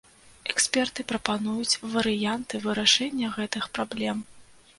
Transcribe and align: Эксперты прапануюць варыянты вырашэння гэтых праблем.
Эксперты 0.51 1.01
прапануюць 1.11 1.79
варыянты 1.97 2.63
вырашэння 2.65 3.27
гэтых 3.37 3.71
праблем. 3.79 4.27